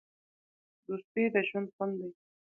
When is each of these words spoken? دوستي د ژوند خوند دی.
دوستي 0.85 1.23
د 1.33 1.35
ژوند 1.47 1.67
خوند 1.75 1.93
دی. 1.99 2.09